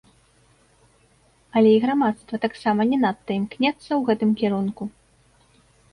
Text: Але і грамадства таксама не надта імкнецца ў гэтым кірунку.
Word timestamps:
Але 1.59 1.69
і 1.73 1.81
грамадства 1.83 2.35
таксама 2.45 2.81
не 2.95 2.99
надта 3.05 3.31
імкнецца 3.39 3.87
ў 3.87 4.01
гэтым 4.09 4.31
кірунку. 4.41 4.83